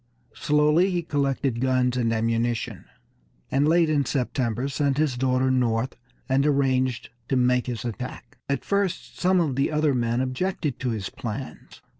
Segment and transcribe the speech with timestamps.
[0.33, 2.85] Slowly he collected guns and ammunition,
[3.51, 5.95] and late in September sent his daughter north,
[6.27, 8.39] and arranged to make his attack.
[8.49, 11.81] At first some of the other men objected to his plans.